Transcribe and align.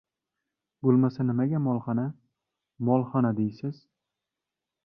—Bo‘lmasa 0.85 1.25
nimaga 1.27 1.59
molxona, 1.67 2.07
molxona 2.91 3.33
deysiz? 3.41 3.87